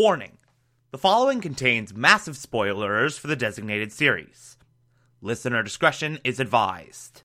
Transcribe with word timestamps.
Warning 0.00 0.38
the 0.92 0.96
following 0.96 1.42
contains 1.42 1.92
massive 1.92 2.34
spoilers 2.34 3.18
for 3.18 3.26
the 3.26 3.36
designated 3.36 3.92
series. 3.92 4.56
Listener 5.20 5.62
discretion 5.62 6.18
is 6.24 6.40
advised. 6.40 7.22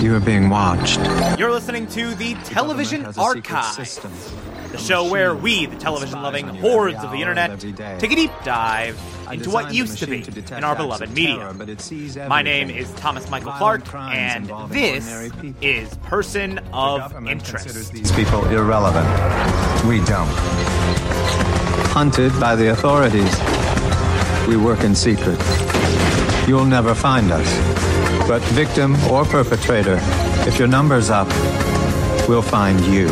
You 0.00 0.14
are 0.14 0.22
being 0.24 0.48
watched. 0.48 0.98
You're 1.38 1.50
listening 1.50 1.88
to 1.88 2.14
the 2.14 2.32
Television 2.44 3.02
Government 3.02 3.44
has 3.46 3.78
a 3.78 3.84
secret 3.84 4.06
Archive, 4.06 4.72
the 4.72 4.78
show 4.78 5.10
where 5.10 5.34
we, 5.34 5.66
the 5.66 5.76
television 5.76 6.22
loving 6.22 6.48
hordes 6.48 7.04
of 7.04 7.10
the 7.10 7.18
internet, 7.18 7.60
take 8.00 8.12
a 8.12 8.16
deep 8.16 8.32
dive 8.42 8.98
into 9.32 9.50
what 9.50 9.72
used 9.74 9.98
to 9.98 10.06
be 10.06 10.18
machine 10.18 10.34
detect 10.34 10.58
in 10.58 10.64
our 10.64 10.76
beloved 10.76 11.10
media. 11.10 11.36
terror, 11.36 11.54
but 11.54 11.68
it 11.68 11.80
sees 11.80 12.16
My 12.16 12.42
name 12.42 12.70
is 12.70 12.92
Thomas 12.94 13.28
Michael 13.30 13.52
Violent 13.52 13.84
Clark, 13.84 14.14
and 14.14 14.46
this 14.70 15.30
is 15.60 15.94
Person 15.98 16.58
of 16.72 17.00
government 17.00 17.42
Interest. 17.42 17.92
these 17.92 18.12
people 18.12 18.44
irrelevant. 18.48 19.06
We 19.86 19.98
don't. 20.04 20.28
Hunted 21.92 22.38
by 22.40 22.56
the 22.56 22.70
authorities. 22.70 23.32
We 24.48 24.56
work 24.56 24.84
in 24.84 24.94
secret. 24.94 25.38
You'll 26.46 26.66
never 26.66 26.94
find 26.94 27.30
us. 27.30 28.28
But 28.28 28.42
victim 28.52 28.94
or 29.06 29.24
perpetrator, 29.24 29.98
if 30.46 30.58
your 30.58 30.68
number's 30.68 31.10
up, 31.10 31.28
we'll 32.28 32.42
find 32.42 32.80
you. 32.86 33.08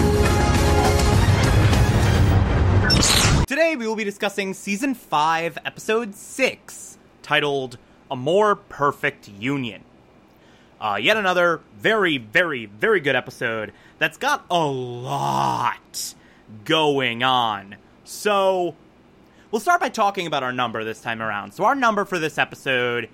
Will 3.93 3.97
be 3.99 4.05
discussing 4.05 4.55
Season 4.55 4.95
5, 4.95 5.59
Episode 5.67 6.15
6, 6.15 6.97
titled 7.21 7.77
A 8.11 8.17
More 8.17 8.57
Perfect 8.57 9.29
Union. 9.29 9.85
Uh, 10.81 10.99
yet 10.99 11.19
another 11.19 11.61
very, 11.77 12.17
very, 12.17 12.65
very 12.65 13.01
good 13.01 13.15
episode 13.15 13.71
that's 13.99 14.17
got 14.17 14.47
a 14.51 14.65
lot 14.65 16.15
going 16.65 17.23
on. 17.23 17.77
So, 18.05 18.77
we'll 19.51 19.61
start 19.61 19.79
by 19.79 19.91
talking 19.91 20.27
about 20.27 20.43
our 20.43 20.53
number 20.53 20.85
this 20.85 21.03
time 21.03 21.21
around. 21.21 21.53
So, 21.53 21.65
our 21.65 21.75
number 21.75 22.07
for 22.07 22.19
this 22.19 22.39
episode 22.39 23.11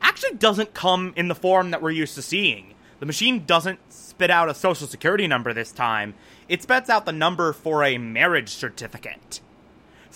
actually 0.00 0.38
doesn't 0.38 0.72
come 0.72 1.12
in 1.14 1.28
the 1.28 1.34
form 1.34 1.72
that 1.72 1.82
we're 1.82 1.90
used 1.90 2.14
to 2.14 2.22
seeing. 2.22 2.72
The 3.00 3.06
machine 3.06 3.44
doesn't 3.44 3.80
spit 3.92 4.30
out 4.30 4.48
a 4.48 4.54
social 4.54 4.86
security 4.86 5.26
number 5.26 5.52
this 5.52 5.72
time, 5.72 6.14
it 6.48 6.62
spits 6.62 6.88
out 6.88 7.04
the 7.04 7.12
number 7.12 7.52
for 7.52 7.84
a 7.84 7.98
marriage 7.98 8.48
certificate. 8.48 9.42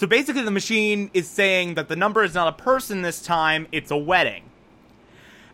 So 0.00 0.06
basically, 0.06 0.40
the 0.40 0.50
machine 0.50 1.10
is 1.12 1.28
saying 1.28 1.74
that 1.74 1.88
the 1.88 1.94
number 1.94 2.24
is 2.24 2.32
not 2.32 2.48
a 2.48 2.52
person 2.52 3.02
this 3.02 3.20
time, 3.20 3.66
it's 3.70 3.90
a 3.90 3.98
wedding. 3.98 4.44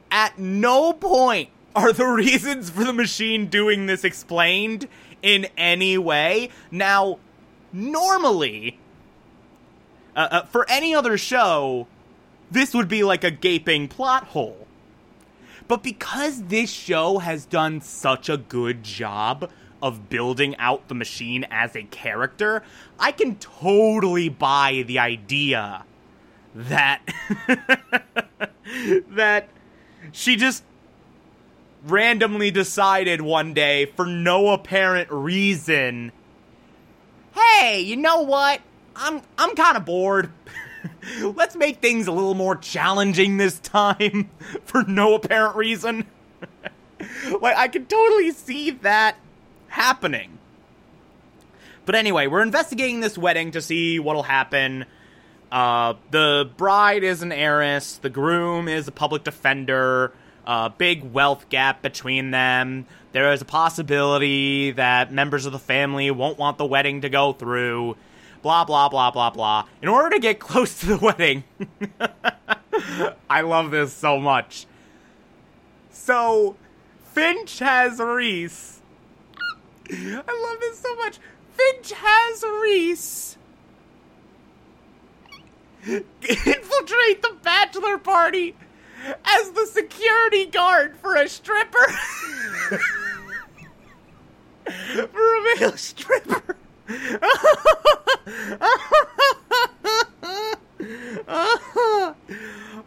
At 0.08 0.38
no 0.38 0.92
point 0.92 1.48
are 1.74 1.92
the 1.92 2.04
reasons 2.06 2.70
for 2.70 2.84
the 2.84 2.92
machine 2.92 3.48
doing 3.48 3.86
this 3.86 4.04
explained 4.04 4.86
in 5.20 5.48
any 5.56 5.98
way. 5.98 6.50
Now, 6.70 7.18
normally, 7.72 8.78
uh, 10.14 10.28
uh, 10.30 10.42
for 10.44 10.64
any 10.70 10.94
other 10.94 11.18
show, 11.18 11.88
this 12.48 12.72
would 12.72 12.86
be 12.86 13.02
like 13.02 13.24
a 13.24 13.32
gaping 13.32 13.88
plot 13.88 14.26
hole. 14.28 14.68
But 15.66 15.82
because 15.82 16.44
this 16.44 16.70
show 16.70 17.18
has 17.18 17.46
done 17.46 17.80
such 17.80 18.28
a 18.28 18.36
good 18.36 18.84
job 18.84 19.50
of 19.82 20.08
building 20.08 20.56
out 20.56 20.88
the 20.88 20.94
machine 20.94 21.46
as 21.50 21.76
a 21.76 21.82
character, 21.84 22.62
I 22.98 23.12
can 23.12 23.36
totally 23.36 24.28
buy 24.28 24.84
the 24.86 24.98
idea 24.98 25.84
that 26.54 27.02
that 29.10 29.48
she 30.12 30.36
just 30.36 30.64
randomly 31.84 32.50
decided 32.50 33.20
one 33.20 33.54
day 33.54 33.86
for 33.86 34.06
no 34.06 34.48
apparent 34.48 35.10
reason, 35.10 36.12
"Hey, 37.34 37.80
you 37.80 37.96
know 37.96 38.22
what? 38.22 38.60
I'm 38.94 39.20
I'm 39.38 39.54
kind 39.54 39.76
of 39.76 39.84
bored. 39.84 40.30
Let's 41.20 41.56
make 41.56 41.80
things 41.80 42.06
a 42.06 42.12
little 42.12 42.34
more 42.34 42.56
challenging 42.56 43.36
this 43.36 43.58
time 43.60 44.30
for 44.64 44.82
no 44.84 45.14
apparent 45.14 45.56
reason." 45.56 46.06
like 47.40 47.56
I 47.56 47.68
can 47.68 47.84
totally 47.86 48.30
see 48.30 48.70
that 48.70 49.16
happening. 49.76 50.38
But 51.84 51.94
anyway, 51.94 52.26
we're 52.26 52.42
investigating 52.42 53.00
this 53.00 53.16
wedding 53.16 53.52
to 53.52 53.60
see 53.60 54.00
what'll 54.00 54.24
happen. 54.24 54.86
Uh, 55.52 55.94
the 56.10 56.50
bride 56.56 57.04
is 57.04 57.22
an 57.22 57.30
heiress. 57.30 57.98
The 57.98 58.10
groom 58.10 58.68
is 58.68 58.88
a 58.88 58.92
public 58.92 59.22
defender. 59.22 60.12
Uh, 60.46 60.70
big 60.70 61.12
wealth 61.12 61.48
gap 61.48 61.82
between 61.82 62.30
them. 62.30 62.86
There 63.12 63.32
is 63.32 63.42
a 63.42 63.44
possibility 63.44 64.70
that 64.72 65.12
members 65.12 65.44
of 65.44 65.52
the 65.52 65.58
family 65.58 66.10
won't 66.10 66.38
want 66.38 66.56
the 66.56 66.66
wedding 66.66 67.02
to 67.02 67.08
go 67.08 67.32
through. 67.32 67.96
Blah, 68.42 68.64
blah, 68.64 68.88
blah, 68.88 69.10
blah, 69.10 69.30
blah. 69.30 69.66
In 69.82 69.88
order 69.88 70.10
to 70.10 70.18
get 70.18 70.40
close 70.48 70.80
to 70.80 70.86
the 70.86 70.98
wedding, 70.98 71.44
I 73.30 73.42
love 73.42 73.70
this 73.70 73.92
so 73.92 74.18
much. 74.18 74.66
So, 75.90 76.56
Finch 77.12 77.58
has 77.58 77.98
Reese. 77.98 78.75
I 79.90 80.50
love 80.50 80.60
this 80.60 80.78
so 80.78 80.94
much. 80.96 81.18
Finch 81.56 81.92
has 81.92 82.42
Reese 82.62 83.36
infiltrate 85.86 87.22
the 87.22 87.36
bachelor 87.42 87.96
party 87.96 88.56
as 89.24 89.52
the 89.52 89.66
security 89.66 90.46
guard 90.46 90.96
for 90.96 91.14
a 91.14 91.28
stripper. 91.28 91.86
for 94.64 95.36
a 95.36 95.60
male 95.60 95.76
stripper. 95.76 96.56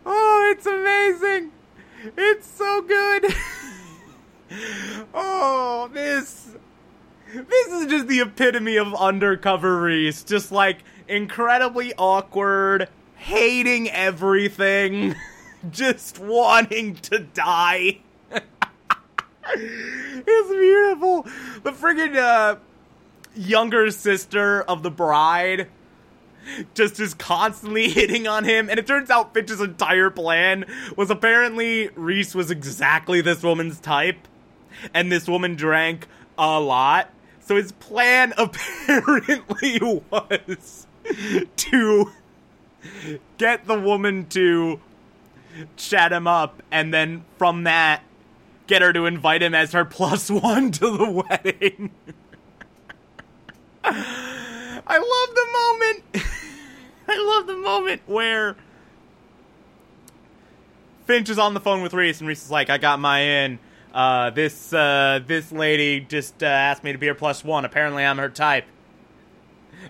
oh, 0.06 0.50
it's 0.52 0.66
amazing. 0.66 1.52
It's 2.18 2.48
so 2.48 2.82
good. 2.82 3.34
oh, 5.14 5.29
this 7.34 7.68
is 7.68 7.88
just 7.88 8.08
the 8.08 8.22
epitome 8.22 8.78
of 8.78 8.94
undercover 8.96 9.82
Reese. 9.82 10.24
Just 10.24 10.52
like 10.52 10.80
incredibly 11.08 11.94
awkward, 11.96 12.90
hating 13.18 13.90
everything, 13.90 15.16
just 15.70 16.20
wanting 16.20 16.96
to 16.96 17.20
die. 17.20 18.00
it's 19.52 20.50
beautiful. 20.50 21.24
The 21.64 21.72
friggin' 21.72 22.16
uh, 22.16 22.58
younger 23.36 23.92
sister 23.92 24.62
of 24.62 24.84
the 24.84 24.92
bride 24.92 25.68
just 26.74 27.00
is 27.00 27.14
constantly 27.14 27.90
hitting 27.92 28.28
on 28.28 28.44
him, 28.44 28.70
and 28.70 28.80
it 28.80 28.88
turns 28.88 29.10
out 29.10 29.34
Finch's 29.34 29.62
entire 29.62 30.10
plan 30.10 30.66
was 30.96 31.10
apparently 31.10 31.90
Reese 31.90 32.34
was 32.34 32.50
exactly 32.50 33.22
this 33.22 33.44
woman's 33.44 33.80
type, 33.80 34.28
and 34.94 35.12
this 35.12 35.28
woman 35.28 35.56
drank 35.56 36.08
a 36.38 36.60
lot. 36.60 37.12
So 37.50 37.56
his 37.56 37.72
plan 37.72 38.32
apparently 38.38 39.80
was 40.12 40.86
to 41.56 42.12
get 43.40 43.66
the 43.66 43.80
woman 43.80 44.28
to 44.28 44.80
chat 45.76 46.14
him 46.14 46.28
up, 46.28 46.62
and 46.70 46.94
then 46.94 47.26
from 47.40 47.64
that, 47.64 48.04
get 48.68 48.84
her 48.84 48.94
to 48.94 49.08
invite 49.08 49.42
him 49.42 49.56
as 49.56 49.72
her 49.72 49.84
plus 49.84 50.30
one 50.30 50.70
to 50.74 50.96
the 50.96 51.10
wedding. 51.10 51.90
I 53.84 54.98
love 55.00 55.36
the 55.36 55.48
moment. 55.58 56.04
I 57.08 57.36
love 57.36 57.48
the 57.48 57.58
moment 57.58 58.04
where 58.06 58.58
Finch 61.08 61.30
is 61.32 61.40
on 61.40 61.56
the 61.56 61.60
phone 61.60 61.82
with 61.82 61.96
Reese, 61.96 62.20
and 62.20 62.28
Reese 62.28 62.46
is 62.46 62.52
like, 62.52 62.70
"I 62.70 62.78
got 62.78 63.00
my 63.00 63.22
in. 63.22 63.58
Uh, 63.94 64.30
this 64.30 64.72
uh, 64.72 65.20
this 65.26 65.52
lady 65.52 66.00
just 66.00 66.44
uh, 66.44 66.46
asked 66.46 66.84
me 66.84 66.92
to 66.92 66.98
be 66.98 67.08
her 67.08 67.16
plus 67.16 67.44
one. 67.44 67.66
Apparently, 67.66 68.06
I'm 68.06 68.18
her 68.18 68.30
type." 68.30 68.66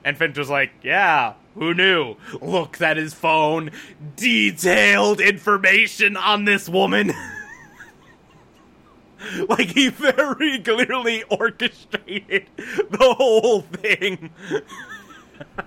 And 0.03 0.17
Finch 0.17 0.37
was 0.37 0.49
like, 0.49 0.71
"Yeah, 0.81 1.33
who 1.55 1.73
knew?" 1.73 2.15
Looks 2.41 2.81
at 2.81 2.97
his 2.97 3.13
phone, 3.13 3.71
detailed 4.15 5.19
information 5.19 6.15
on 6.15 6.45
this 6.45 6.69
woman. 6.69 7.13
like 9.49 9.71
he 9.71 9.89
very 9.89 10.59
clearly 10.59 11.23
orchestrated 11.23 12.45
the 12.89 13.13
whole 13.17 13.61
thing. 13.61 14.29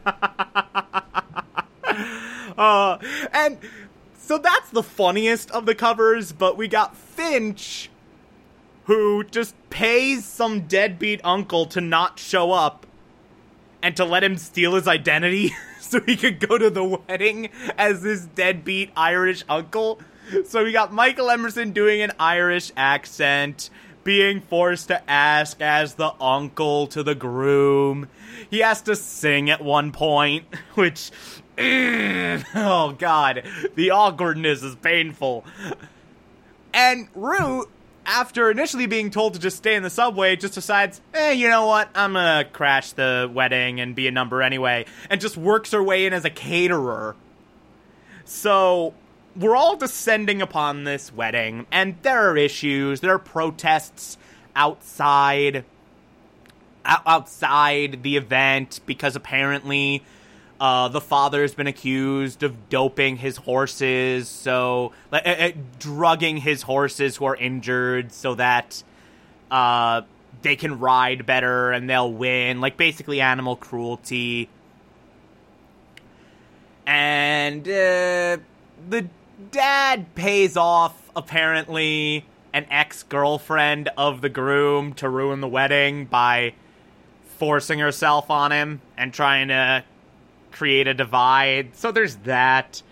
uh, 2.58 2.98
and 3.32 3.58
so 4.18 4.38
that's 4.38 4.70
the 4.70 4.82
funniest 4.82 5.50
of 5.50 5.66
the 5.66 5.74
covers, 5.74 6.32
but 6.32 6.56
we 6.56 6.68
got 6.68 6.96
Finch, 6.96 7.90
who 8.84 9.24
just 9.24 9.54
pays 9.70 10.24
some 10.24 10.62
deadbeat 10.62 11.20
uncle 11.24 11.66
to 11.66 11.80
not 11.80 12.18
show 12.18 12.52
up 12.52 12.86
and 13.82 13.96
to 13.96 14.04
let 14.04 14.22
him 14.24 14.36
steal 14.36 14.74
his 14.74 14.86
identity 14.86 15.52
so 15.80 16.00
he 16.00 16.16
could 16.16 16.40
go 16.40 16.58
to 16.58 16.70
the 16.70 16.84
wedding 16.84 17.50
as 17.76 18.02
this 18.02 18.24
deadbeat 18.24 18.90
Irish 18.96 19.44
uncle. 19.48 20.00
So 20.46 20.64
we 20.64 20.72
got 20.72 20.92
Michael 20.92 21.30
Emerson 21.30 21.72
doing 21.72 22.00
an 22.00 22.12
Irish 22.18 22.70
accent, 22.76 23.70
being 24.04 24.40
forced 24.40 24.88
to 24.88 25.10
ask 25.10 25.60
as 25.60 25.94
the 25.94 26.12
uncle 26.20 26.86
to 26.88 27.02
the 27.02 27.14
groom. 27.14 28.08
He 28.48 28.60
has 28.60 28.80
to 28.82 28.96
sing 28.96 29.50
at 29.50 29.62
one 29.62 29.92
point, 29.92 30.46
which. 30.74 31.10
oh 31.58 32.96
god, 32.98 33.42
the 33.74 33.90
awkwardness 33.90 34.62
is 34.62 34.74
painful. 34.76 35.44
And 36.72 37.08
Root, 37.14 37.68
after 38.06 38.50
initially 38.50 38.86
being 38.86 39.10
told 39.10 39.34
to 39.34 39.40
just 39.40 39.58
stay 39.58 39.74
in 39.74 39.82
the 39.82 39.90
subway, 39.90 40.36
just 40.36 40.54
decides, 40.54 41.00
eh, 41.14 41.32
you 41.32 41.48
know 41.48 41.66
what? 41.66 41.88
I'm 41.94 42.14
gonna 42.14 42.44
crash 42.52 42.92
the 42.92 43.30
wedding 43.32 43.80
and 43.80 43.94
be 43.94 44.08
a 44.08 44.10
number 44.10 44.42
anyway, 44.42 44.86
and 45.10 45.20
just 45.20 45.36
works 45.36 45.72
her 45.72 45.82
way 45.82 46.06
in 46.06 46.12
as 46.12 46.24
a 46.24 46.30
caterer. 46.30 47.14
So, 48.24 48.94
we're 49.36 49.56
all 49.56 49.76
descending 49.76 50.42
upon 50.42 50.84
this 50.84 51.12
wedding, 51.12 51.66
and 51.70 51.96
there 52.02 52.30
are 52.30 52.36
issues, 52.36 53.00
there 53.00 53.14
are 53.14 53.18
protests 53.18 54.18
outside 54.54 55.64
outside 56.84 58.02
the 58.02 58.16
event 58.16 58.80
because 58.86 59.14
apparently 59.14 60.02
uh, 60.62 60.86
the 60.86 61.00
father's 61.00 61.54
been 61.56 61.66
accused 61.66 62.44
of 62.44 62.68
doping 62.68 63.16
his 63.16 63.36
horses, 63.36 64.28
so 64.28 64.92
uh, 65.12 65.16
uh, 65.16 65.50
drugging 65.80 66.36
his 66.36 66.62
horses 66.62 67.16
who 67.16 67.24
are 67.24 67.34
injured, 67.34 68.12
so 68.12 68.36
that 68.36 68.84
uh, 69.50 70.02
they 70.42 70.54
can 70.54 70.78
ride 70.78 71.26
better 71.26 71.72
and 71.72 71.90
they'll 71.90 72.12
win. 72.12 72.60
Like 72.60 72.76
basically 72.76 73.20
animal 73.20 73.56
cruelty. 73.56 74.48
And 76.86 77.66
uh, 77.66 78.38
the 78.88 79.08
dad 79.50 80.14
pays 80.14 80.56
off 80.56 81.10
apparently 81.16 82.24
an 82.52 82.66
ex 82.70 83.02
girlfriend 83.02 83.88
of 83.96 84.20
the 84.20 84.28
groom 84.28 84.94
to 84.94 85.08
ruin 85.08 85.40
the 85.40 85.48
wedding 85.48 86.04
by 86.04 86.54
forcing 87.36 87.80
herself 87.80 88.30
on 88.30 88.52
him 88.52 88.80
and 88.96 89.12
trying 89.12 89.48
to 89.48 89.82
create 90.52 90.86
a 90.86 90.94
divide. 90.94 91.76
So 91.76 91.92
there's 91.92 92.16
that. 92.16 92.82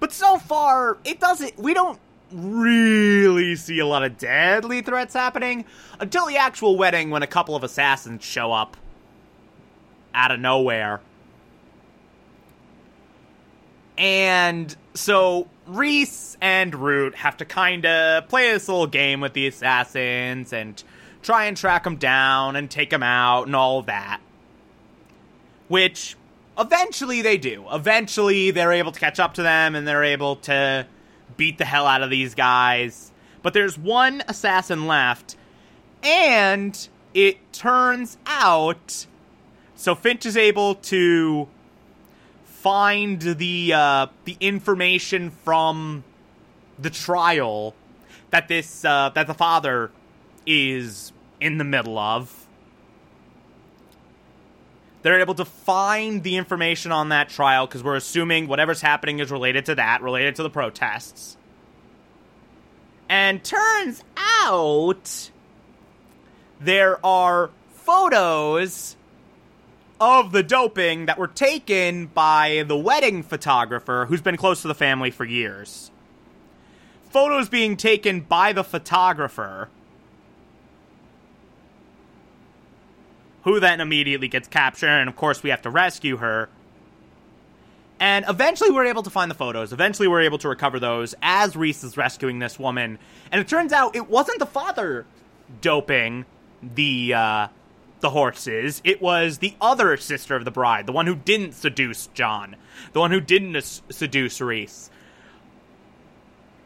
But 0.00 0.12
so 0.12 0.38
far, 0.38 0.98
it 1.04 1.20
doesn't. 1.20 1.58
We 1.58 1.74
don't 1.74 1.98
really 2.32 3.54
see 3.56 3.78
a 3.78 3.86
lot 3.86 4.02
of 4.02 4.18
deadly 4.18 4.82
threats 4.82 5.14
happening 5.14 5.64
until 6.00 6.26
the 6.26 6.36
actual 6.36 6.76
wedding 6.76 7.10
when 7.10 7.22
a 7.22 7.26
couple 7.26 7.54
of 7.54 7.62
assassins 7.62 8.24
show 8.24 8.52
up 8.52 8.76
out 10.14 10.30
of 10.30 10.40
nowhere. 10.40 11.00
And 13.96 14.74
so 14.94 15.48
Reese 15.66 16.36
and 16.40 16.74
Root 16.74 17.14
have 17.14 17.36
to 17.38 17.44
kind 17.44 17.86
of 17.86 18.28
play 18.28 18.52
this 18.52 18.68
little 18.68 18.86
game 18.86 19.20
with 19.20 19.32
the 19.34 19.46
assassins 19.46 20.52
and 20.52 20.82
try 21.22 21.44
and 21.44 21.56
track 21.56 21.84
them 21.84 21.96
down 21.96 22.56
and 22.56 22.70
take 22.70 22.90
them 22.90 23.02
out 23.02 23.46
and 23.46 23.54
all 23.54 23.82
that. 23.82 24.20
Which 25.68 26.16
eventually 26.58 27.22
they 27.22 27.36
do. 27.36 27.64
Eventually 27.70 28.50
they're 28.50 28.72
able 28.72 28.92
to 28.92 29.00
catch 29.00 29.18
up 29.18 29.34
to 29.34 29.42
them 29.42 29.74
and 29.74 29.86
they're 29.86 30.04
able 30.04 30.36
to 30.36 30.86
beat 31.36 31.58
the 31.58 31.64
hell 31.64 31.86
out 31.86 32.02
of 32.02 32.10
these 32.10 32.34
guys. 32.34 33.12
But 33.42 33.52
there's 33.52 33.76
one 33.76 34.22
assassin 34.26 34.86
left, 34.86 35.36
and 36.02 36.88
it 37.12 37.52
turns 37.52 38.16
out. 38.26 39.06
So 39.74 39.94
Finch 39.94 40.24
is 40.24 40.36
able 40.36 40.76
to 40.76 41.48
find 42.44 43.20
the 43.20 43.72
uh, 43.74 44.06
the 44.24 44.36
information 44.40 45.30
from 45.30 46.04
the 46.78 46.88
trial 46.88 47.74
that 48.30 48.48
this 48.48 48.84
uh, 48.84 49.10
that 49.14 49.26
the 49.26 49.34
father 49.34 49.90
is 50.46 51.12
in 51.40 51.58
the 51.58 51.64
middle 51.64 51.98
of 51.98 52.43
they're 55.04 55.20
able 55.20 55.34
to 55.34 55.44
find 55.44 56.22
the 56.22 56.36
information 56.36 56.90
on 56.90 57.10
that 57.10 57.28
trial 57.28 57.66
because 57.66 57.84
we're 57.84 57.94
assuming 57.94 58.48
whatever's 58.48 58.80
happening 58.80 59.18
is 59.18 59.30
related 59.30 59.66
to 59.66 59.74
that, 59.74 60.00
related 60.00 60.34
to 60.36 60.42
the 60.42 60.48
protests. 60.48 61.36
And 63.06 63.44
turns 63.44 64.02
out 64.16 65.30
there 66.58 67.04
are 67.04 67.50
photos 67.74 68.96
of 70.00 70.32
the 70.32 70.42
doping 70.42 71.04
that 71.04 71.18
were 71.18 71.28
taken 71.28 72.06
by 72.06 72.64
the 72.66 72.76
wedding 72.76 73.22
photographer 73.22 74.06
who's 74.08 74.22
been 74.22 74.38
close 74.38 74.62
to 74.62 74.68
the 74.68 74.74
family 74.74 75.10
for 75.10 75.26
years. 75.26 75.90
Photos 77.10 77.50
being 77.50 77.76
taken 77.76 78.22
by 78.22 78.54
the 78.54 78.64
photographer 78.64 79.68
who 83.44 83.60
then 83.60 83.80
immediately 83.80 84.28
gets 84.28 84.48
captured, 84.48 84.88
and 84.88 85.08
of 85.08 85.16
course 85.16 85.42
we 85.42 85.50
have 85.50 85.62
to 85.62 85.70
rescue 85.70 86.16
her. 86.16 86.48
And 88.00 88.24
eventually 88.28 88.70
we're 88.70 88.86
able 88.86 89.02
to 89.04 89.10
find 89.10 89.30
the 89.30 89.36
photos. 89.36 89.72
Eventually 89.72 90.08
we're 90.08 90.22
able 90.22 90.38
to 90.38 90.48
recover 90.48 90.80
those 90.80 91.14
as 91.22 91.56
Reese 91.56 91.84
is 91.84 91.96
rescuing 91.96 92.38
this 92.38 92.58
woman. 92.58 92.98
And 93.30 93.40
it 93.40 93.48
turns 93.48 93.72
out 93.72 93.94
it 93.94 94.10
wasn't 94.10 94.40
the 94.40 94.46
father 94.46 95.06
doping 95.60 96.24
the 96.62 97.14
uh, 97.14 97.48
the 98.00 98.10
horses. 98.10 98.82
It 98.84 99.00
was 99.00 99.38
the 99.38 99.54
other 99.60 99.96
sister 99.96 100.36
of 100.36 100.44
the 100.44 100.50
bride, 100.50 100.86
the 100.86 100.92
one 100.92 101.06
who 101.06 101.14
didn't 101.14 101.52
seduce 101.52 102.08
John, 102.08 102.56
the 102.92 103.00
one 103.00 103.10
who 103.10 103.20
didn't 103.20 103.62
seduce 103.90 104.40
Reese. 104.40 104.90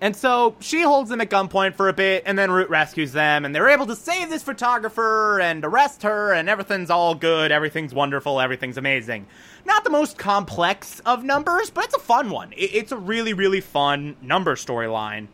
And 0.01 0.15
so 0.15 0.55
she 0.61 0.83
holds 0.83 1.11
them 1.11 1.21
at 1.21 1.29
gunpoint 1.29 1.75
for 1.75 1.89
a 1.89 1.93
bit, 1.93 2.23
and 2.25 2.39
then 2.39 2.53
Root 2.53 2.71
rescues 2.71 3.13
them, 3.13 3.45
and 3.45 3.53
they're 3.53 3.69
able 3.69 3.87
to 3.87 3.97
save 3.97 4.31
this 4.31 4.45
photographer 4.45 5.41
and 5.41 5.65
arrest 5.65 6.05
her, 6.05 6.33
and 6.33 6.49
everything's 6.49 6.89
all 6.89 7.17
good, 7.17 7.51
everything's 7.51 7.93
wonderful, 7.93 8.41
everything's 8.41 8.77
amazing. 8.77 9.27
Not 9.65 9.83
the 9.83 9.91
most 9.91 10.17
complex 10.17 11.01
of 11.01 11.25
numbers, 11.25 11.71
but 11.71 11.85
it's 11.85 11.95
a 11.95 12.01
fun 12.01 12.31
one. 12.31 12.53
It's 12.57 12.93
a 12.93 12.97
really, 12.97 13.33
really 13.33 13.61
fun 13.61 14.17
number 14.23 14.55
storyline. 14.55 15.27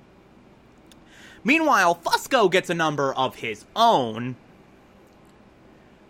Meanwhile, 1.45 1.97
Fusco 1.97 2.51
gets 2.51 2.71
a 2.71 2.75
number 2.75 3.15
of 3.15 3.37
his 3.37 3.67
own. 3.77 4.37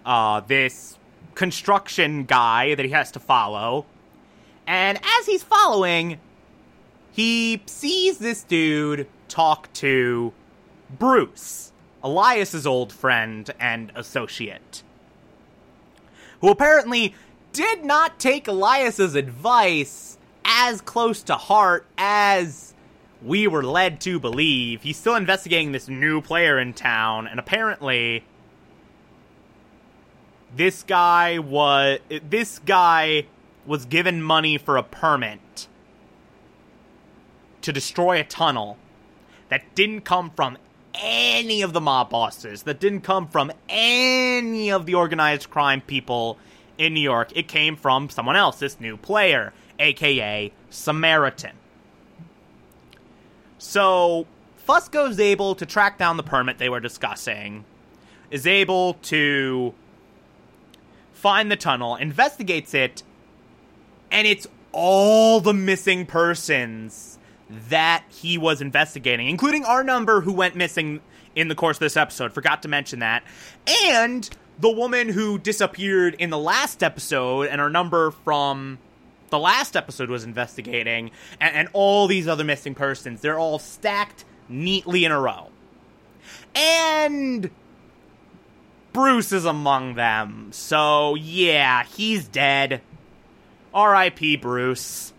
Uh, 0.07 0.41
this 0.41 0.97
construction 1.35 2.25
guy 2.25 2.77
that 2.77 2.85
he 2.85 2.93
has 2.93 3.11
to 3.13 3.19
follow. 3.19 3.85
And 4.67 4.97
as 5.19 5.27
he's 5.27 5.43
following, 5.43 6.21
he 7.15 7.63
sees 7.67 8.19
this 8.19 8.43
dude 8.43 9.07
talk 9.29 9.73
to 9.75 10.33
Bruce, 10.99 11.71
Elias's 12.03 12.67
old 12.67 12.93
friend 12.93 13.49
and 13.61 13.93
associate, 13.95 14.83
who 16.41 16.51
apparently 16.51 17.15
did 17.53 17.85
not 17.85 18.19
take 18.19 18.49
Elias's 18.49 19.15
advice 19.15 20.19
as 20.45 20.81
close 20.81 21.23
to 21.23 21.37
heart 21.37 21.87
as 21.97 22.75
we 23.23 23.47
were 23.47 23.63
led 23.63 24.01
to 24.01 24.19
believe. 24.19 24.83
He's 24.83 24.97
still 24.97 25.15
investigating 25.15 25.71
this 25.71 25.89
new 25.89 26.21
player 26.21 26.59
in 26.59 26.73
town, 26.73 27.29
and 27.29 27.39
apparently 27.39 28.25
this 30.57 30.83
guy 30.83 31.39
was 31.39 32.01
this 32.29 32.59
guy 32.59 33.27
was 33.67 33.85
given 33.85 34.21
money 34.21 34.59
for 34.59 34.77
a 34.77 34.83
permit 34.83 35.69
to 37.65 37.73
destroy 37.73 38.21
a 38.21 38.25
tunnel 38.25 38.77
that 39.49 39.75
didn't 39.75 40.03
come 40.03 40.31
from 40.31 40.59
any 40.95 41.63
of 41.63 41.73
the 41.73 41.81
mob 41.81 42.11
bosses, 42.11 42.63
that 42.65 42.79
didn't 42.79 43.01
come 43.01 43.27
from 43.27 43.51
any 43.69 44.71
of 44.71 44.87
the 44.87 44.95
organized 44.95 45.51
crime 45.51 45.81
people 45.81 46.39
in 46.77 46.93
New 46.93 47.01
York. 47.01 47.33
It 47.35 47.49
came 47.49 47.75
from 47.75 48.11
someone 48.11 48.37
else, 48.37 48.59
this 48.59 48.79
new 48.79 48.97
player, 48.99 49.53
aka 49.79 50.53
Samaritan. 50.69 51.53
So, 53.59 54.27
Fusco's 54.69 55.19
able 55.19 55.55
to 55.55 55.65
track 55.65 55.99
down 55.99 56.19
the 56.19 56.23
permit 56.23 56.59
they 56.59 56.69
were 56.69 56.81
discussing, 56.81 57.65
is 58.31 58.47
able 58.47 58.95
to 58.95 59.73
find 61.15 61.51
the 61.51 61.57
tunnel, 61.57 61.97
investigates 61.97 62.75
it, 62.75 63.03
and 64.11 64.27
it's 64.27 64.47
all 64.73 65.41
the 65.41 65.55
missing 65.55 66.05
persons 66.05 67.19
that 67.69 68.05
he 68.09 68.39
was 68.39 68.61
investigating, 68.61 69.29
including 69.29 69.65
our 69.65 69.85
number 69.85 70.21
who 70.21 70.33
went 70.33 70.57
missing 70.57 71.01
in 71.35 71.49
the 71.49 71.55
course 71.55 71.77
of 71.77 71.81
this 71.81 71.97
episode. 71.97 72.33
Forgot 72.33 72.63
to 72.63 72.69
mention 72.69 73.01
that. 73.01 73.23
And 73.87 74.29
the 74.59 74.71
woman 74.71 75.09
who 75.09 75.39
disappeared 75.39 76.15
in 76.19 76.31
the 76.31 76.39
last 76.39 76.83
episode 76.83 77.49
and 77.49 77.61
our 77.61 77.71
number 77.71 78.11
from 78.11 78.79
the 79.31 79.39
last 79.39 79.77
episode 79.77 80.11
was 80.11 80.23
investigating, 80.23 81.11
and, 81.41 81.57
and 81.57 81.69
all 81.73 82.07
these 82.07 82.29
other 82.29 82.45
missing 82.45 82.75
persons. 82.75 83.21
They're 83.21 83.39
all 83.39 83.59
stacked 83.59 84.25
neatly 84.49 85.05
in 85.05 85.11
a 85.11 85.21
row. 85.21 85.49
And 86.55 87.51
Bruce 88.93 89.33
is 89.33 89.45
among 89.45 89.95
them. 89.95 90.51
So, 90.53 91.17
yeah, 91.17 91.83
he's 91.83 92.29
dead. 92.29 92.81
R.I.P. 93.73 94.37
Bruce 94.37 95.13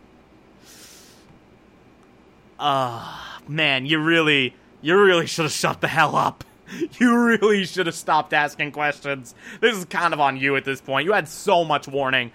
ah, 2.59 3.37
uh, 3.37 3.41
man, 3.49 3.85
you 3.85 3.99
really, 3.99 4.55
you 4.81 4.99
really 4.99 5.27
should 5.27 5.45
have 5.45 5.51
shut 5.51 5.81
the 5.81 5.87
hell 5.87 6.15
up. 6.15 6.43
you 6.99 7.15
really 7.17 7.65
should 7.65 7.85
have 7.85 7.95
stopped 7.95 8.33
asking 8.33 8.71
questions. 8.71 9.35
This 9.61 9.77
is 9.77 9.85
kind 9.85 10.13
of 10.13 10.19
on 10.19 10.37
you 10.37 10.55
at 10.55 10.65
this 10.65 10.81
point. 10.81 11.05
You 11.05 11.13
had 11.13 11.27
so 11.27 11.63
much 11.63 11.87
warning. 11.87 12.31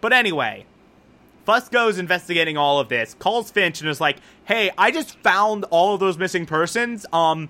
But 0.00 0.12
anyway, 0.12 0.66
Fusco's 1.46 1.98
investigating 1.98 2.56
all 2.56 2.80
of 2.80 2.88
this, 2.88 3.14
calls 3.14 3.50
Finch 3.50 3.80
and 3.80 3.90
is 3.90 4.00
like, 4.00 4.16
"Hey, 4.44 4.70
I 4.76 4.90
just 4.90 5.16
found 5.18 5.64
all 5.70 5.94
of 5.94 6.00
those 6.00 6.18
missing 6.18 6.46
persons. 6.46 7.06
Um, 7.12 7.48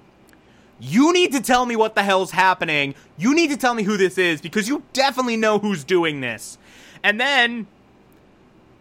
you 0.81 1.13
need 1.13 1.33
to 1.33 1.41
tell 1.41 1.65
me 1.65 1.77
what 1.77 1.95
the 1.95 2.03
hell's 2.03 2.33
happening. 2.33 2.95
You 3.17 3.35
need 3.35 3.51
to 3.51 3.57
tell 3.57 3.75
me 3.75 3.83
who 3.83 3.97
this 3.97 4.19
is 4.19 4.41
because 4.41 4.69
you 4.69 4.83
definitely 4.93 5.37
know 5.37 5.59
who's 5.59 5.85
doing 5.85 6.21
this." 6.21 6.59
And 7.03 7.21
then 7.21 7.67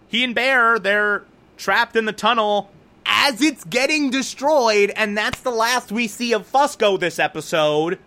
he 0.07 0.23
and 0.23 0.35
Bear, 0.35 0.77
they're 0.77 1.23
trapped 1.57 1.95
in 1.95 2.05
the 2.05 2.13
tunnel 2.13 2.69
as 3.13 3.41
it's 3.41 3.65
getting 3.65 4.09
destroyed, 4.09 4.91
and 4.95 5.17
that's 5.17 5.41
the 5.41 5.51
last 5.51 5.91
we 5.91 6.07
see 6.07 6.33
of 6.33 6.49
Fusco 6.49 6.97
this 6.97 7.19
episode. 7.19 7.99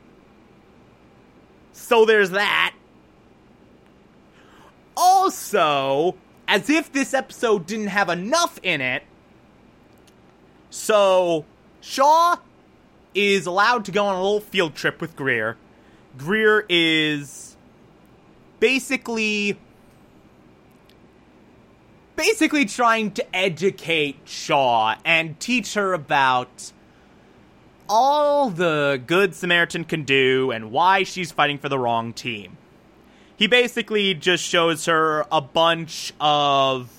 So 1.73 2.07
there's 2.07 2.31
that. 2.31 2.75
Also, 4.97 6.17
as 6.49 6.71
if 6.71 6.91
this 6.91 7.13
episode 7.13 7.67
didn't 7.67 7.89
have 7.89 8.09
enough 8.09 8.59
in 8.63 8.81
it, 8.81 9.03
so 10.71 11.45
Shaw 11.83 12.39
is 13.15 13.47
allowed 13.47 13.85
to 13.85 13.93
go 13.93 14.07
on 14.07 14.17
a 14.17 14.23
little 14.23 14.41
field 14.41 14.75
trip 14.75 15.01
with 15.01 15.15
Greer. 15.15 15.57
Greer 16.17 16.65
is 16.69 17.57
basically 18.59 19.59
basically 22.17 22.65
trying 22.65 23.11
to 23.13 23.37
educate 23.37 24.17
Shaw 24.25 24.97
and 25.05 25.39
teach 25.41 25.75
her 25.75 25.93
about 25.93 26.73
all 27.89 28.51
the 28.51 29.03
good 29.07 29.35
Samaritan 29.35 29.85
can 29.85 30.05
do 30.05 30.51
and 30.51 30.71
why 30.71 31.03
she's 31.03 31.33
fighting 31.33 31.59
for 31.59 31.69
the 31.69 31.79
wrong 31.79 32.13
team. 32.13 32.57
He 33.37 33.47
basically 33.47 34.15
just 34.15 34.45
shows 34.45 34.87
her 34.87 35.27
a 35.31 35.41
bunch 35.41 36.13
of 36.21 36.91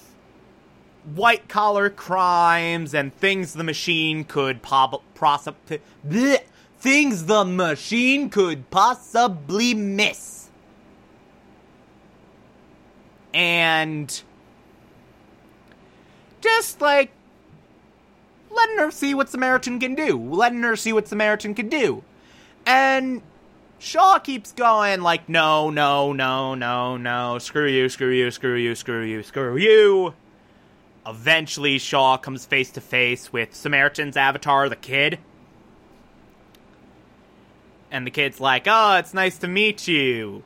white 1.14 1.48
collar 1.48 1.90
crimes 1.90 2.94
and 2.94 3.16
things 3.16 3.54
the 3.54 3.64
machine 3.64 4.24
could 4.24 4.62
pop- 4.62 5.04
possibly 5.14 5.80
things 6.78 7.26
the 7.26 7.46
machine 7.46 8.30
could 8.30 8.70
possibly 8.70 9.74
miss. 9.74 10.50
And 13.34 14.22
just 16.56 16.82
like 16.82 17.12
letting 18.50 18.78
her 18.78 18.92
see 18.92 19.14
what 19.14 19.30
Samaritan 19.30 19.80
can 19.80 19.96
do, 19.96 20.18
letting 20.18 20.62
her 20.62 20.76
see 20.76 20.94
what 20.94 21.08
Samaritan 21.08 21.54
can 21.54 21.68
do. 21.68 22.04
And 22.66 23.22
Shaw 23.78 24.20
keeps 24.20 24.54
going 24.54 25.02
like, 25.02 25.28
no, 25.28 25.70
no, 25.70 26.14
no, 26.14 26.56
no, 26.56 26.98
no, 26.98 27.38
screw 27.40 27.68
you, 27.68 27.90
screw 27.90 28.12
you, 28.12 28.32
screw 28.32 28.56
you, 28.56 28.74
screw 28.74 29.04
you, 29.04 29.22
screw 29.22 29.58
you. 29.58 30.14
Eventually, 31.06 31.78
Shaw 31.78 32.18
comes 32.18 32.46
face 32.46 32.72
to 32.72 32.82
face 32.82 33.32
with 33.32 33.54
Samaritan's 33.54 34.18
avatar, 34.18 34.70
the 34.70 34.76
kid. 34.76 35.20
And 37.92 38.08
the 38.08 38.12
kid's 38.12 38.40
like, 38.40 38.64
oh, 38.66 38.96
it's 38.98 39.14
nice 39.14 39.38
to 39.40 39.48
meet 39.48 39.88
you. 39.88 40.44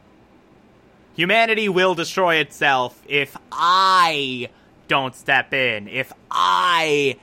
Humanity 1.16 1.70
will 1.70 1.96
destroy 1.96 2.36
itself 2.36 3.02
if 3.08 3.38
I 3.52 4.50
don't 4.90 5.16
step 5.16 5.54
in, 5.54 5.88
if 5.88 6.12
I 6.30 7.16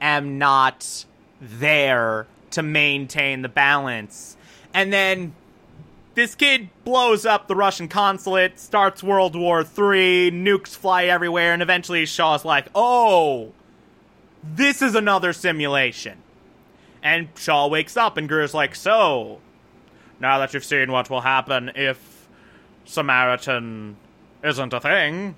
am 0.00 0.38
not 0.38 1.04
there 1.40 2.26
to 2.50 2.62
maintain 2.62 3.42
the 3.42 3.48
balance. 3.48 4.36
And 4.72 4.92
then 4.92 5.34
this 6.14 6.34
kid 6.34 6.68
blows 6.84 7.24
up 7.26 7.46
the 7.46 7.54
Russian 7.54 7.88
consulate, 7.88 8.58
starts 8.58 9.02
World 9.02 9.36
War 9.36 9.60
III, 9.60 10.32
nukes 10.32 10.76
fly 10.76 11.04
everywhere, 11.04 11.52
and 11.52 11.62
eventually 11.62 12.06
Shaw's 12.06 12.44
like, 12.44 12.66
oh, 12.74 13.52
this 14.42 14.82
is 14.82 14.94
another 14.94 15.32
simulation. 15.32 16.18
And 17.02 17.28
Shaw 17.36 17.68
wakes 17.68 17.96
up, 17.96 18.16
and 18.16 18.28
Greer's 18.28 18.54
like, 18.54 18.74
so, 18.74 19.40
now 20.20 20.38
that 20.38 20.54
you've 20.54 20.64
seen 20.64 20.90
what 20.90 21.10
will 21.10 21.20
happen 21.20 21.70
if 21.74 22.28
Samaritan 22.84 23.96
isn't 24.42 24.72
a 24.72 24.80
thing, 24.80 25.34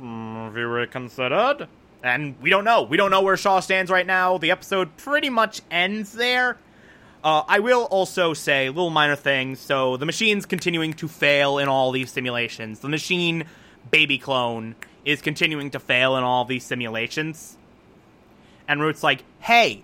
mm, 0.00 0.52
reconsidered? 0.52 1.68
And 2.02 2.34
we 2.40 2.50
don't 2.50 2.64
know. 2.64 2.82
We 2.82 2.96
don't 2.96 3.10
know 3.10 3.22
where 3.22 3.36
Shaw 3.36 3.60
stands 3.60 3.90
right 3.90 4.06
now. 4.06 4.38
The 4.38 4.50
episode 4.50 4.96
pretty 4.98 5.30
much 5.30 5.62
ends 5.70 6.12
there. 6.12 6.58
Uh, 7.22 7.42
I 7.48 7.60
will 7.60 7.84
also 7.84 8.34
say 8.34 8.68
little 8.68 8.90
minor 8.90 9.16
things. 9.16 9.58
So 9.58 9.96
the 9.96 10.04
machine's 10.04 10.44
continuing 10.44 10.92
to 10.94 11.08
fail 11.08 11.56
in 11.58 11.68
all 11.68 11.90
these 11.92 12.10
simulations. 12.10 12.80
The 12.80 12.90
machine 12.90 13.44
baby 13.90 14.18
clone 14.18 14.74
is 15.04 15.22
continuing 15.22 15.70
to 15.70 15.80
fail 15.80 16.16
in 16.16 16.24
all 16.24 16.44
these 16.44 16.64
simulations. 16.64 17.56
And 18.68 18.82
Root's 18.82 19.02
like, 19.02 19.24
hey, 19.40 19.82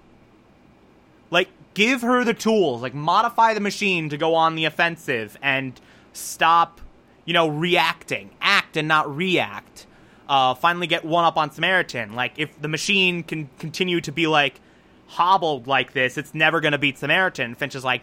like, 1.30 1.48
give 1.74 2.02
her 2.02 2.24
the 2.24 2.34
tools, 2.34 2.82
like, 2.82 2.94
modify 2.94 3.54
the 3.54 3.60
machine 3.60 4.08
to 4.10 4.16
go 4.16 4.34
on 4.34 4.54
the 4.54 4.64
offensive 4.64 5.38
and 5.42 5.80
stop, 6.12 6.80
you 7.24 7.32
know, 7.32 7.48
reacting. 7.48 8.30
Act 8.40 8.76
and 8.76 8.88
not 8.88 9.14
react. 9.14 9.86
Uh, 10.30 10.54
finally 10.54 10.86
get 10.86 11.04
one 11.04 11.24
up 11.24 11.36
on 11.36 11.50
Samaritan. 11.50 12.14
Like, 12.14 12.34
if 12.36 12.62
the 12.62 12.68
machine 12.68 13.24
can 13.24 13.50
continue 13.58 14.00
to 14.00 14.12
be, 14.12 14.28
like, 14.28 14.60
hobbled 15.08 15.66
like 15.66 15.92
this, 15.92 16.16
it's 16.16 16.32
never 16.32 16.60
going 16.60 16.70
to 16.70 16.78
beat 16.78 16.98
Samaritan. 16.98 17.56
Finch 17.56 17.74
is 17.74 17.84
like, 17.84 18.02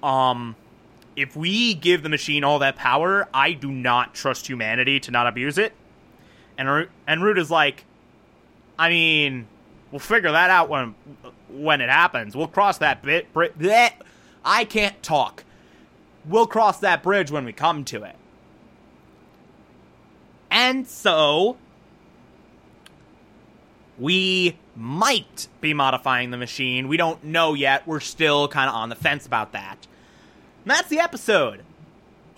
um, 0.00 0.54
if 1.16 1.34
we 1.34 1.74
give 1.74 2.04
the 2.04 2.08
machine 2.08 2.44
all 2.44 2.60
that 2.60 2.76
power, 2.76 3.28
I 3.34 3.52
do 3.54 3.72
not 3.72 4.14
trust 4.14 4.46
humanity 4.46 5.00
to 5.00 5.10
not 5.10 5.26
abuse 5.26 5.58
it. 5.58 5.72
And 6.56 6.88
and 7.08 7.22
Root 7.24 7.38
is 7.38 7.50
like, 7.50 7.84
I 8.78 8.88
mean, 8.88 9.48
we'll 9.90 9.98
figure 9.98 10.30
that 10.30 10.50
out 10.50 10.68
when 10.68 10.94
when 11.48 11.80
it 11.80 11.88
happens. 11.88 12.36
We'll 12.36 12.46
cross 12.46 12.78
that 12.78 13.02
bit. 13.02 13.32
Bri- 13.32 13.50
bleh, 13.50 13.90
I 14.44 14.64
can't 14.64 15.02
talk. 15.02 15.42
We'll 16.24 16.46
cross 16.46 16.78
that 16.80 17.02
bridge 17.02 17.32
when 17.32 17.44
we 17.44 17.52
come 17.52 17.84
to 17.86 18.04
it. 18.04 18.14
And 20.50 20.86
so 20.86 21.56
we 23.98 24.56
might 24.76 25.48
be 25.60 25.74
modifying 25.74 26.30
the 26.30 26.36
machine. 26.36 26.88
We 26.88 26.96
don't 26.96 27.22
know 27.24 27.54
yet. 27.54 27.86
We're 27.86 28.00
still 28.00 28.48
kind 28.48 28.68
of 28.68 28.74
on 28.74 28.88
the 28.88 28.94
fence 28.94 29.26
about 29.26 29.52
that. 29.52 29.86
And 30.64 30.70
that's 30.70 30.88
the 30.88 31.00
episode. 31.00 31.62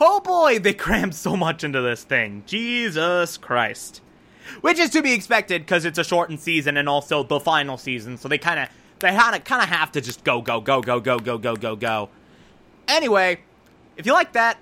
Oh 0.00 0.20
boy, 0.20 0.58
they 0.58 0.72
crammed 0.74 1.14
so 1.14 1.36
much 1.36 1.62
into 1.62 1.80
this 1.80 2.02
thing. 2.02 2.42
Jesus 2.46 3.36
Christ. 3.36 4.00
Which 4.62 4.78
is 4.78 4.90
to 4.90 5.02
be 5.02 5.12
expected 5.12 5.62
because 5.62 5.84
it's 5.84 5.98
a 5.98 6.04
shortened 6.04 6.40
season 6.40 6.76
and 6.76 6.88
also 6.88 7.22
the 7.22 7.38
final 7.38 7.76
season, 7.76 8.16
so 8.16 8.26
they 8.26 8.38
kind 8.38 8.58
of 8.58 8.68
they 8.98 9.10
kind 9.10 9.36
of 9.36 9.44
kind 9.44 9.62
of 9.62 9.68
have 9.68 9.92
to 9.92 10.00
just 10.00 10.24
go 10.24 10.40
go 10.40 10.60
go 10.60 10.80
go 10.80 10.98
go 10.98 11.18
go 11.18 11.38
go 11.38 11.54
go 11.54 11.76
go. 11.76 12.08
Anyway, 12.88 13.40
if 13.96 14.06
you 14.06 14.12
like 14.12 14.32
that, 14.32 14.58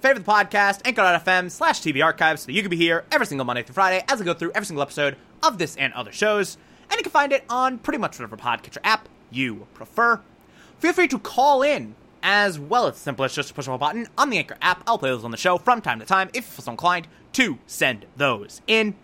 favorite 0.00 0.24
the 0.24 0.30
podcast, 0.30 0.80
anchor.fm 0.84 1.50
slash 1.50 1.80
TV 1.80 2.04
archives, 2.04 2.42
so 2.42 2.52
you 2.52 2.62
can 2.62 2.70
be 2.70 2.76
here 2.76 3.04
every 3.10 3.26
single 3.26 3.44
Monday 3.44 3.62
through 3.62 3.74
Friday 3.74 4.04
as 4.08 4.20
I 4.20 4.24
go 4.24 4.34
through 4.34 4.52
every 4.54 4.66
single 4.66 4.82
episode 4.82 5.16
of 5.42 5.58
this 5.58 5.76
and 5.76 5.92
other 5.92 6.12
shows. 6.12 6.56
And 6.90 6.96
you 6.98 7.02
can 7.02 7.12
find 7.12 7.32
it 7.32 7.44
on 7.50 7.78
pretty 7.78 7.98
much 7.98 8.18
whatever 8.18 8.36
podcatcher 8.36 8.78
app 8.84 9.08
you 9.30 9.66
prefer. 9.74 10.20
Feel 10.78 10.92
free 10.92 11.08
to 11.08 11.18
call 11.18 11.62
in 11.62 11.94
as 12.22 12.58
well. 12.58 12.86
It's 12.86 12.98
simple 12.98 13.24
as 13.24 13.34
just 13.34 13.48
to 13.48 13.54
push 13.54 13.66
a 13.66 13.76
button 13.76 14.06
on 14.16 14.30
the 14.30 14.38
Anchor 14.38 14.56
app. 14.62 14.82
I'll 14.86 14.98
play 14.98 15.10
those 15.10 15.24
on 15.24 15.30
the 15.30 15.36
show 15.36 15.58
from 15.58 15.80
time 15.80 16.00
to 16.00 16.06
time 16.06 16.30
if 16.32 16.56
you 16.56 16.62
so 16.62 16.70
inclined 16.70 17.08
to 17.34 17.58
send 17.66 18.06
those 18.16 18.62
in. 18.66 18.94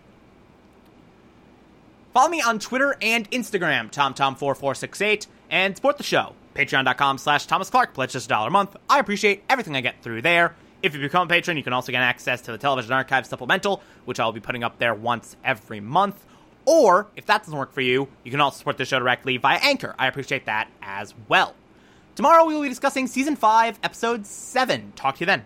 Follow 2.12 2.28
me 2.28 2.40
on 2.40 2.60
Twitter 2.60 2.96
and 3.02 3.28
Instagram, 3.32 3.90
TomTom4468, 3.90 5.26
and 5.50 5.74
support 5.74 5.98
the 5.98 6.04
show. 6.04 6.34
Patreon.com 6.54 7.18
slash 7.18 7.46
Thomas 7.46 7.68
Clark. 7.70 7.92
Pledge 7.92 8.12
just 8.12 8.26
a 8.26 8.28
dollar 8.28 8.48
a 8.48 8.50
month. 8.52 8.76
I 8.88 9.00
appreciate 9.00 9.42
everything 9.50 9.74
I 9.74 9.80
get 9.80 10.00
through 10.00 10.22
there. 10.22 10.54
If 10.84 10.94
you 10.94 11.00
become 11.00 11.26
a 11.26 11.30
patron, 11.30 11.56
you 11.56 11.62
can 11.62 11.72
also 11.72 11.92
get 11.92 12.02
access 12.02 12.42
to 12.42 12.52
the 12.52 12.58
Television 12.58 12.92
Archive 12.92 13.24
Supplemental, 13.24 13.82
which 14.04 14.20
I'll 14.20 14.32
be 14.32 14.40
putting 14.40 14.62
up 14.62 14.78
there 14.78 14.92
once 14.92 15.34
every 15.42 15.80
month. 15.80 16.22
Or, 16.66 17.06
if 17.16 17.24
that 17.24 17.42
doesn't 17.42 17.58
work 17.58 17.72
for 17.72 17.80
you, 17.80 18.06
you 18.22 18.30
can 18.30 18.38
also 18.38 18.58
support 18.58 18.76
the 18.76 18.84
show 18.84 18.98
directly 18.98 19.38
via 19.38 19.58
Anchor. 19.62 19.94
I 19.98 20.08
appreciate 20.08 20.44
that 20.44 20.68
as 20.82 21.14
well. 21.26 21.54
Tomorrow 22.16 22.44
we 22.44 22.52
will 22.52 22.60
be 22.60 22.68
discussing 22.68 23.06
Season 23.06 23.34
5, 23.34 23.78
Episode 23.82 24.26
7. 24.26 24.92
Talk 24.94 25.14
to 25.14 25.20
you 25.20 25.26
then. 25.26 25.42